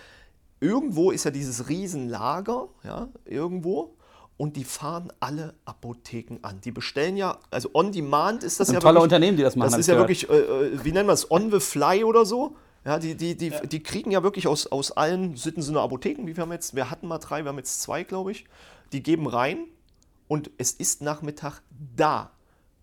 [0.60, 3.96] Irgendwo ist ja dieses Riesenlager, ja, irgendwo.
[4.36, 6.60] Und die fahren alle Apotheken an.
[6.62, 9.54] Die bestellen ja, also on demand ist das, sind ja tolle wirklich, Unternehmen, die das
[9.54, 9.70] machen.
[9.70, 10.08] das ist ja gehört.
[10.08, 12.56] wirklich, äh, äh, wie nennen wir es, on the fly oder so.
[12.84, 16.26] Ja, die, die, die, die kriegen ja wirklich aus, aus allen Sitten so eine Apotheken,
[16.26, 18.46] wie wir haben jetzt, wir hatten mal drei, wir haben jetzt zwei, glaube ich.
[18.92, 19.66] Die geben rein
[20.28, 21.60] und es ist Nachmittag
[21.96, 22.30] da.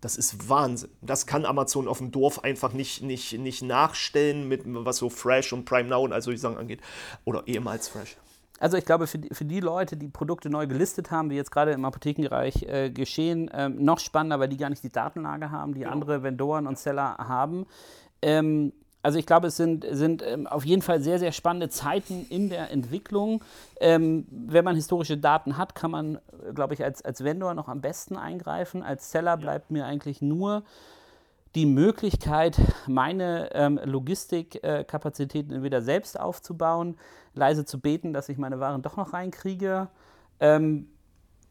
[0.00, 0.90] Das ist Wahnsinn.
[1.00, 5.52] Das kann Amazon auf dem Dorf einfach nicht, nicht, nicht nachstellen, mit was so Fresh
[5.52, 6.80] und Prime Now und all solche Sachen angeht.
[7.24, 8.16] Oder ehemals Fresh.
[8.60, 11.50] Also ich glaube, für die, für die Leute, die Produkte neu gelistet haben, wie jetzt
[11.50, 15.74] gerade im Apothekenbereich äh, geschehen, ähm, noch spannender, weil die gar nicht die Datenlage haben,
[15.74, 17.66] die andere Vendoren und Seller haben.
[18.22, 18.72] Ähm,
[19.08, 22.50] also ich glaube, es sind, sind ähm, auf jeden Fall sehr, sehr spannende Zeiten in
[22.50, 23.42] der Entwicklung.
[23.80, 27.68] Ähm, wenn man historische Daten hat, kann man, äh, glaube ich, als, als Vendor noch
[27.68, 28.82] am besten eingreifen.
[28.82, 30.62] Als Seller bleibt mir eigentlich nur
[31.54, 36.98] die Möglichkeit, meine ähm, Logistikkapazitäten entweder selbst aufzubauen,
[37.32, 39.88] leise zu beten, dass ich meine Waren doch noch reinkriege.
[40.38, 40.90] Ähm,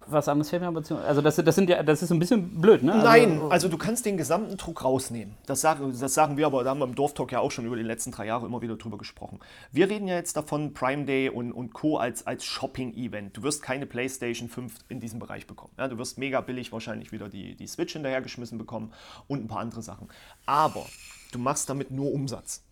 [0.09, 0.81] was anderes fällt mir aber.
[1.05, 2.97] Also das, das, sind ja, das ist ein bisschen blöd, ne?
[3.03, 5.35] Nein, Also, also du kannst den gesamten Druck rausnehmen.
[5.45, 7.75] Das sagen, das sagen wir aber, da haben wir im Dorftalk ja auch schon über
[7.75, 9.39] die letzten drei Jahre immer wieder drüber gesprochen.
[9.71, 11.97] Wir reden ja jetzt davon, Prime Day und, und Co.
[11.97, 13.35] als, als Shopping-Event.
[13.35, 15.73] Du wirst keine PlayStation 5 in diesem Bereich bekommen.
[15.77, 18.93] Ja, du wirst mega billig wahrscheinlich wieder die, die Switch hinterhergeschmissen bekommen
[19.27, 20.07] und ein paar andere Sachen.
[20.45, 20.85] Aber
[21.31, 22.66] du machst damit nur Umsatz.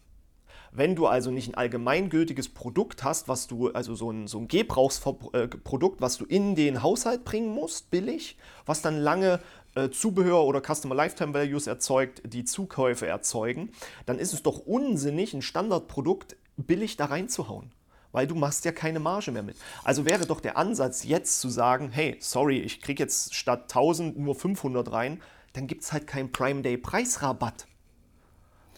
[0.72, 4.48] Wenn du also nicht ein allgemeingültiges Produkt hast, was du, also so ein, so ein
[4.48, 9.40] Gebrauchsprodukt, was du in den Haushalt bringen musst, billig, was dann lange
[9.76, 13.72] äh, Zubehör oder Customer Lifetime Values erzeugt, die Zukäufe erzeugen,
[14.06, 17.72] dann ist es doch unsinnig, ein Standardprodukt billig da reinzuhauen.
[18.12, 19.58] Weil du machst ja keine Marge mehr mit.
[19.84, 24.18] Also wäre doch der Ansatz jetzt zu sagen, hey, sorry, ich kriege jetzt statt 1000
[24.18, 27.68] nur 500 rein, dann gibt es halt keinen Prime Day Preisrabatt.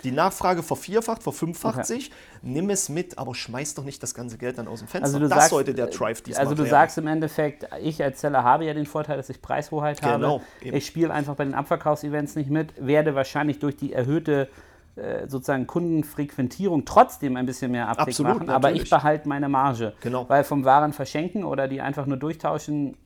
[0.04, 4.58] Die Nachfrage vervierfacht, verfünffacht sich, nimm es mit, aber schmeiß doch nicht das ganze Geld
[4.58, 5.06] dann aus dem Fenster.
[5.06, 6.70] also das sagst, sollte der Drive diesmal Also du werden.
[6.72, 10.44] sagst im Endeffekt, ich als Seller habe ja den Vorteil, dass ich Preishoheit Genau, habe.
[10.62, 10.78] eben.
[10.78, 14.50] Ich spiele einfach bei den Abverkaufsevents nicht mit, werde wahrscheinlich durch die erhöhte
[14.96, 18.90] äh, sozusagen Kundenfrequentierung trotzdem ein bisschen mehr Abdeck Absolut, machen, aber ich natürlich.
[18.90, 19.94] behalte meine Marge.
[20.02, 20.28] Genau.
[20.28, 22.98] Weil vom Waren verschenken oder die einfach nur durchtauschen,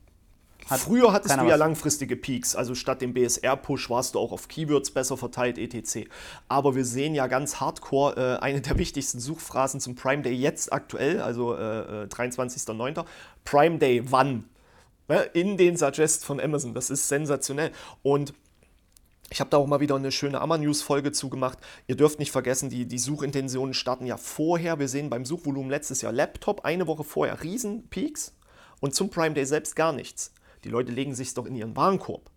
[0.68, 1.58] hat Früher hattest du ja was.
[1.58, 6.08] langfristige Peaks, also statt dem BSR-Push warst du auch auf Keywords besser verteilt, etc.
[6.48, 10.72] Aber wir sehen ja ganz hardcore, äh, eine der wichtigsten Suchphrasen zum Prime Day jetzt
[10.72, 13.04] aktuell, also äh, äh, 23.09.
[13.44, 14.44] Prime Day, wann?
[15.08, 17.72] Ne, In den Suggest von Amazon, das ist sensationell.
[18.02, 18.34] Und
[19.32, 21.58] ich habe da auch mal wieder eine schöne Amma-News-Folge zugemacht.
[21.86, 24.78] Ihr dürft nicht vergessen, die, die Suchintentionen starten ja vorher.
[24.78, 28.34] Wir sehen beim Suchvolumen letztes Jahr Laptop, eine Woche vorher Riesenpeaks
[28.80, 30.31] und zum Prime Day selbst gar nichts.
[30.64, 32.30] Die Leute legen sich doch in ihren Warenkorb.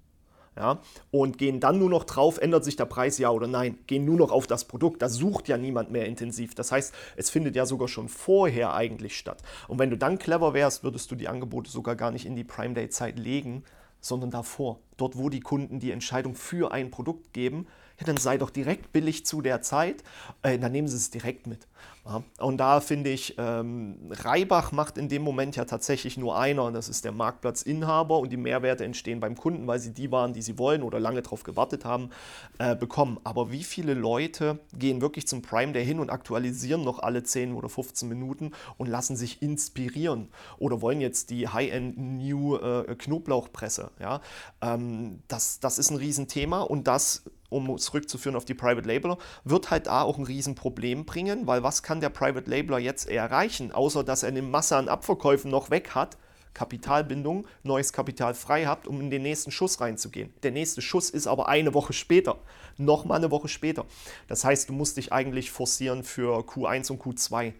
[0.57, 0.79] Ja,
[1.11, 4.15] und gehen dann nur noch drauf, ändert sich der Preis ja oder nein, gehen nur
[4.15, 5.01] noch auf das Produkt.
[5.01, 6.55] Da sucht ja niemand mehr intensiv.
[6.55, 9.41] Das heißt, es findet ja sogar schon vorher eigentlich statt.
[9.67, 12.45] Und wenn du dann clever wärst, würdest du die Angebote sogar gar nicht in die
[12.45, 13.65] Prime Day Zeit legen,
[13.99, 14.79] sondern davor.
[14.95, 17.67] Dort, wo die Kunden die Entscheidung für ein Produkt geben,
[17.99, 20.03] ja, dann sei doch direkt billig zu der Zeit,
[20.41, 21.67] äh, dann nehmen sie es direkt mit.
[22.05, 22.21] Ja.
[22.39, 26.73] Und da finde ich, ähm, Reibach macht in dem Moment ja tatsächlich nur einer, und
[26.73, 30.43] das ist der Marktplatzinhaber und die Mehrwerte entstehen beim Kunden, weil sie die Waren, die
[30.43, 32.11] sie wollen oder lange darauf gewartet haben,
[32.59, 33.19] äh, bekommen.
[33.23, 37.53] Aber wie viele Leute gehen wirklich zum Prime Day hin und aktualisieren noch alle 10
[37.53, 40.27] oder 15 Minuten und lassen sich inspirieren
[40.59, 43.89] oder wollen jetzt die High-End New äh, Knoblauchpresse?
[43.99, 44.21] Ja?
[44.61, 47.23] Ähm, das, das ist ein Riesenthema und das
[47.55, 51.83] um zurückzuführen auf die Private Labeler, wird halt da auch ein Riesenproblem bringen, weil was
[51.83, 55.95] kann der Private Labeler jetzt erreichen, außer dass er eine Masse an Abverkäufen noch weg
[55.95, 56.17] hat,
[56.53, 60.33] Kapitalbindung, neues Kapital frei habt, um in den nächsten Schuss reinzugehen.
[60.41, 62.37] Der nächste Schuss ist aber eine Woche später,
[62.77, 63.85] nochmal eine Woche später.
[64.27, 67.53] Das heißt, du musst dich eigentlich forcieren für Q1 und Q2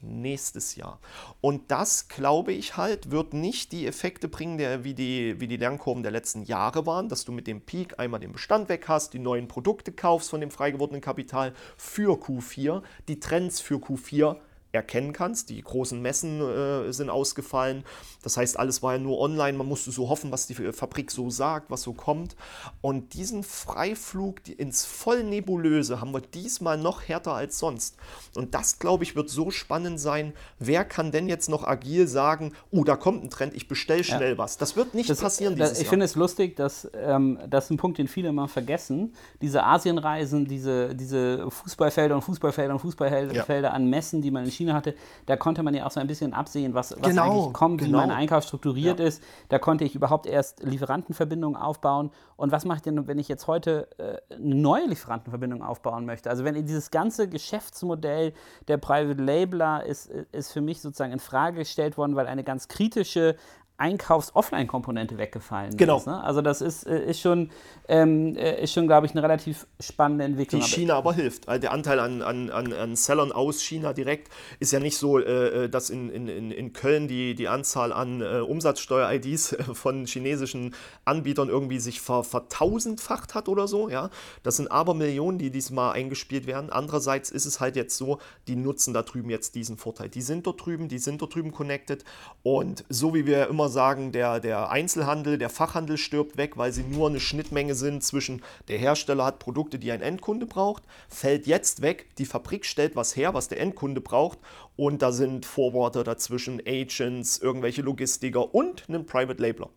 [0.00, 1.00] nächstes Jahr.
[1.40, 5.56] Und das, glaube ich halt, wird nicht die Effekte bringen, der, wie, die, wie die
[5.56, 9.12] Lernkurven der letzten Jahre waren, dass du mit dem Peak einmal den Bestand weg hast,
[9.12, 14.36] die neuen Produkte kaufst von dem frei gewordenen Kapital für Q4, die Trends für Q4
[14.78, 15.50] erkennen kannst.
[15.50, 17.84] Die großen Messen äh, sind ausgefallen.
[18.22, 19.56] Das heißt, alles war ja nur online.
[19.58, 22.36] Man musste so hoffen, was die Fabrik so sagt, was so kommt.
[22.80, 27.96] Und diesen Freiflug ins Vollnebulöse haben wir diesmal noch härter als sonst.
[28.34, 30.32] Und das, glaube ich, wird so spannend sein.
[30.58, 34.38] Wer kann denn jetzt noch agil sagen, oh, da kommt ein Trend, ich bestelle schnell
[34.38, 34.56] was.
[34.58, 37.70] Das wird nicht Das, passieren das, dieses ich finde es lustig, dass ähm, das ist
[37.70, 39.14] ein Punkt, den viele immer vergessen.
[39.42, 43.70] Diese Asienreisen, diese, diese Fußballfelder und Fußballfelder und Fußballfelder Ja.
[43.70, 44.94] an Messen, die man in China China hatte,
[45.26, 47.86] da konnte man ja auch so ein bisschen absehen, was, was Genau, eigentlich kommt, wie
[47.86, 47.98] genau.
[47.98, 49.06] mein Einkauf strukturiert Ja.
[49.06, 49.22] ist.
[49.48, 52.10] Da konnte ich überhaupt erst Lieferantenverbindungen aufbauen.
[52.36, 56.30] Und was mache ich denn, wenn ich jetzt heute äh, eine neue Lieferantenverbindung aufbauen möchte?
[56.30, 58.32] Also wenn dieses ganze Geschäftsmodell
[58.68, 62.68] der Private Labeler ist, ist für mich sozusagen in Frage gestellt worden, weil eine ganz
[62.68, 63.36] kritische
[63.78, 65.96] Einkaufs-Offline-Komponente weggefallen Genau.
[65.98, 66.06] ist.
[66.06, 66.22] Ne?
[66.22, 67.50] Also das ist, äh, ist schon,
[67.88, 70.60] ähm, äh, ist schon glaube ich, eine relativ spannende Entwicklung.
[70.60, 71.48] die China aber hilft.
[71.48, 74.28] Also der Anteil an, an, an, an Sellern aus China direkt
[74.60, 77.92] ist ja nicht so, äh, äh, dass in, in, in in Köln die, die Anzahl
[77.92, 83.88] an äh, Umsatzsteuer-IDs von chinesischen Anbietern irgendwie sich ver, vertausendfacht hat oder so.
[83.88, 84.10] Ja?
[84.42, 86.70] Das sind aber Millionen, die diesmal eingespielt werden.
[86.70, 90.08] Andererseits ist es halt jetzt so, die nutzen da drüben jetzt diesen Vorteil.
[90.08, 92.04] Die sind dort drüben, die sind dort drüben connected.
[92.42, 96.82] Und so wie wir immer sagen, der, der Einzelhandel, der Fachhandel stirbt weg, weil sie
[96.82, 101.82] nur eine Schnittmenge sind zwischen der Hersteller hat Produkte, die ein Endkunde braucht, fällt jetzt
[101.82, 104.38] weg, die Fabrik stellt was her, was der Endkunde braucht
[104.76, 109.70] und da sind Forwarder dazwischen, Agents, irgendwelche Logistiker und einen Private Labeler.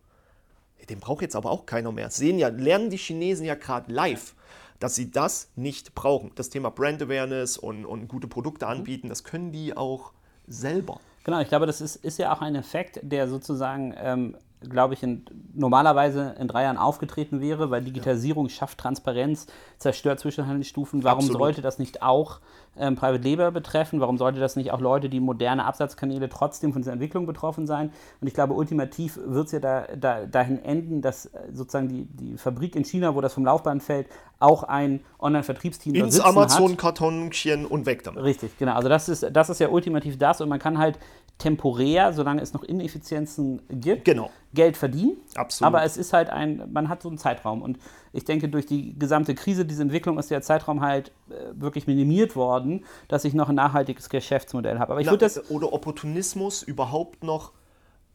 [0.88, 2.10] Den braucht jetzt aber auch keiner mehr.
[2.10, 4.34] Sehen ja, lernen die Chinesen ja gerade live,
[4.78, 6.32] dass sie das nicht brauchen.
[6.34, 10.12] Das Thema Brand Awareness und, und gute Produkte anbieten, das können die auch
[10.48, 11.00] selber.
[11.24, 14.36] Genau, ich glaube, das ist, ist ja auch ein Effekt, der sozusagen, ähm,
[14.68, 19.46] glaube ich, in, normalerweise in drei Jahren aufgetreten wäre, weil Digitalisierung schafft Transparenz,
[19.78, 21.04] zerstört Zwischenhandelsstufen.
[21.04, 21.40] Warum Absolut.
[21.40, 22.40] sollte das nicht auch
[22.76, 24.00] ähm, Private Label betreffen?
[24.00, 27.92] Warum sollte das nicht auch Leute, die moderne Absatzkanäle trotzdem von dieser Entwicklung betroffen sein?
[28.20, 32.06] Und ich glaube, ultimativ wird es ja da, da, dahin enden, dass äh, sozusagen die,
[32.06, 34.06] die Fabrik in China, wo das vom Laufband fällt,
[34.38, 36.20] auch ein Online-Vertriebsteam Ins.
[36.20, 38.24] Amazon-Kartonchen und weg damit.
[38.24, 38.74] Richtig, genau.
[38.74, 40.98] Also das ist, das ist ja ultimativ das und man kann halt
[41.42, 44.30] temporär, solange es noch Ineffizienzen gibt, Genau.
[44.54, 45.16] Geld verdienen.
[45.34, 45.66] Absolut.
[45.66, 47.78] Aber es ist halt ein, man hat so einen Zeitraum und
[48.12, 52.36] ich denke, durch die gesamte Krise, diese Entwicklung ist der Zeitraum halt äh, wirklich minimiert
[52.36, 54.92] worden, dass ich noch ein nachhaltiges Geschäftsmodell habe.
[54.92, 57.52] Aber ich Na, würde das, oder Opportunismus überhaupt noch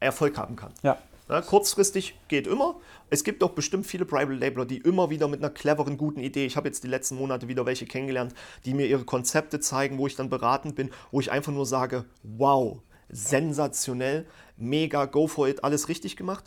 [0.00, 0.72] Erfolg haben kann.
[0.82, 0.96] ja,
[1.28, 2.76] Ja, kurzfristig geht immer.
[3.10, 6.46] Es gibt auch bestimmt viele Private Labeler, die immer wieder mit einer cleveren, guten Idee,
[6.46, 8.32] ich habe jetzt die letzten Monate wieder welche kennengelernt,
[8.64, 12.04] die mir ihre Konzepte zeigen, wo ich dann beratend bin, wo ich einfach nur sage,
[12.22, 16.44] wow, sensationell, mega, go for it, alles richtig gemacht.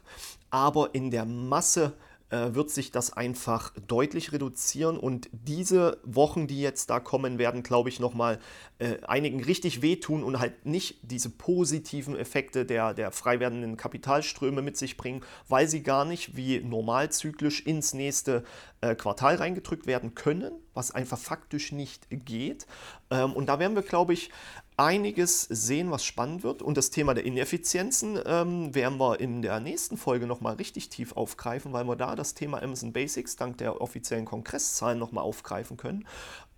[0.50, 1.94] Aber in der Masse
[2.32, 7.64] äh, wird sich das einfach deutlich reduzieren und diese Wochen, die jetzt da kommen, werden,
[7.64, 8.40] glaube ich, nochmal
[8.82, 14.64] äh, einigen richtig wehtun und halt nicht diese positiven Effekte der, der frei werdenden Kapitalströme
[14.64, 18.44] mit sich bringen, weil sie gar nicht wie normalzyklisch ins nächste
[18.82, 22.66] äh, Quartal reingedrückt werden können, was einfach faktisch nicht geht.
[23.12, 24.32] Ähm, und da werden wir, glaube ich,
[24.78, 26.64] einiges sehen, was spannend wird.
[26.64, 31.16] Und das Thema der Ineffizienzen ähm, werden wir in der nächsten Folge nochmal richtig tief
[31.16, 36.08] aufgreifen, weil wir da das Thema Amazon Basics dank der offiziellen Kongresszahlen nochmal aufgreifen können.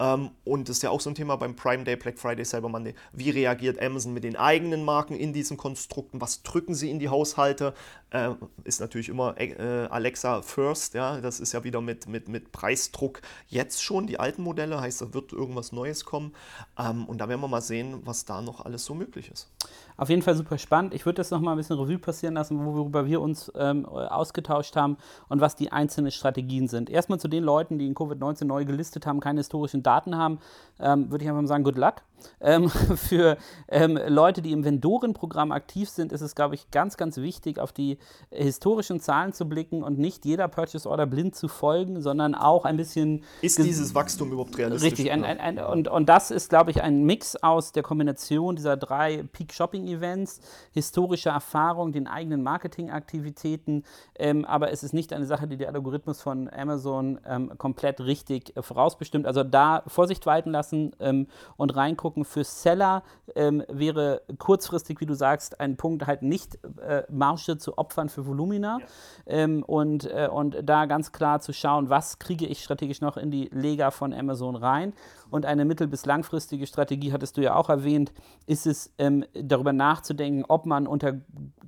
[0.03, 2.67] Ähm, und das ist ja auch so ein Thema beim Prime Day, Black Friday, Cyber
[2.67, 2.93] Monday.
[3.13, 6.19] Wie reagiert Amazon mit den eigenen Marken in diesen Konstrukten?
[6.19, 7.73] Was drücken sie in die Haushalte?
[8.13, 11.19] Äh, ist natürlich immer äh, Alexa First, ja.
[11.19, 14.05] Das ist ja wieder mit, mit, mit Preisdruck jetzt schon.
[14.05, 16.33] Die alten Modelle heißt, da wird irgendwas Neues kommen.
[16.77, 19.49] Ähm, und da werden wir mal sehen, was da noch alles so möglich ist.
[19.97, 20.93] Auf jeden Fall super spannend.
[20.93, 24.97] Ich würde das nochmal ein bisschen Revue passieren lassen, worüber wir uns ähm, ausgetauscht haben
[25.29, 26.89] und was die einzelnen Strategien sind.
[26.89, 30.39] Erstmal zu den Leuten, die in Covid-19 neu gelistet haben, keine historischen Daten haben,
[30.79, 31.95] ähm, würde ich einfach mal sagen, good luck.
[32.39, 37.17] Ähm, für ähm, Leute, die im Vendorenprogramm aktiv sind, ist es, glaube ich, ganz, ganz
[37.17, 37.97] wichtig, auf die
[38.31, 42.77] historischen Zahlen zu blicken und nicht jeder Purchase Order blind zu folgen, sondern auch ein
[42.77, 44.91] bisschen Ist dieses Wachstum überhaupt realistisch?
[44.91, 48.55] Richtig, ein, ein, ein, und, und das ist, glaube ich, ein Mix aus der Kombination
[48.55, 53.83] dieser drei Peak-Shopping-Events, historischer Erfahrung, den eigenen Marketingaktivitäten,
[54.17, 58.55] ähm, aber es ist nicht eine Sache, die der Algorithmus von Amazon ähm, komplett richtig
[58.55, 59.25] äh, vorausbestimmt.
[59.25, 62.25] Also da Vorsicht walten lassen ähm, und reingucken.
[62.25, 63.03] Für Seller
[63.35, 68.25] ähm, wäre kurzfristig, wie du sagst, ein Punkt halt nicht äh, Marge zu opfern für
[68.25, 68.79] Volumina
[69.25, 73.31] ähm, und, äh, und da ganz klar zu schauen, was kriege ich strategisch noch in
[73.31, 74.93] die Lega von Amazon rein.
[75.29, 78.11] Und eine mittel- bis langfristige Strategie, hattest du ja auch erwähnt,
[78.45, 81.13] ist es ähm, darüber nachzudenken, ob man unter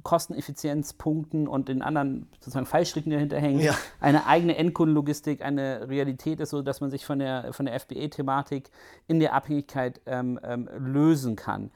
[0.04, 3.74] Kosteneffizienzpunkten und den anderen sozusagen Fallstricken, die dahinter hängen, Ja.
[4.00, 8.70] eine eigene Endkundenlogistik eine Realität ist, sodass man sich von der, von der FBA-Thematik
[9.08, 11.72] in der Abhängigkeit ähm, ähm, lösen kann.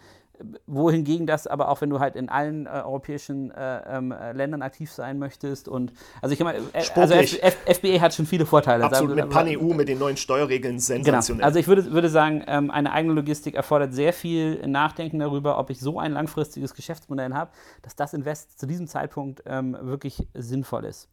[0.67, 4.62] Wohingegen das aber auch, wenn du halt in allen äh, europäischen äh, ähm, äh, Ländern
[4.62, 7.15] aktiv sein möchtest und also ich kann mal, äh, also.
[7.15, 8.86] F F FBA hat schon viele Vorteile.
[8.86, 11.04] Absolut, Also, mit Pan-EU, mit den neuen Steuerregeln Genau.
[11.04, 11.43] sensationell.
[11.45, 15.69] Also ich würde, würde sagen, ähm, eine eigene Logistik erfordert sehr viel Nachdenken darüber, ob
[15.69, 20.86] ich so ein langfristiges Geschäftsmodell habe, dass das Invest zu diesem Zeitpunkt ähm, wirklich sinnvoll
[20.86, 21.10] ist.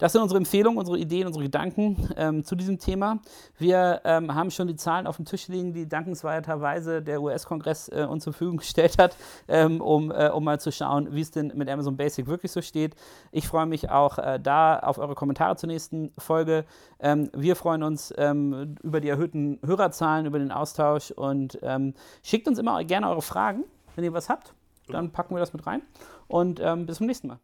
[0.00, 3.18] Das sind unsere Empfehlungen, unsere Ideen, unsere Gedanken ähm, zu diesem Thema.
[3.58, 8.06] Wir ähm, haben schon die Zahlen auf dem Tisch liegen, die dankenswerterweise der US-Kongress äh,
[8.08, 9.14] uns zur Verfügung gestellt hat,
[9.46, 12.62] ähm, um, äh, um mal zu schauen, wie es denn mit Amazon Basic wirklich so
[12.62, 12.94] steht.
[13.30, 16.64] Ich freue mich auch äh, da auf eure Kommentare zur nächsten Folge.
[17.00, 22.48] Ähm, wir freuen uns ähm, über die erhöhten Hörerzahlen, über den Austausch und ähm, schickt
[22.48, 23.64] uns immer gerne eure Fragen,
[23.96, 24.54] wenn ihr was habt.
[24.88, 25.82] Dann packen wir das mit rein
[26.26, 27.38] und bis zum nächsten Mal.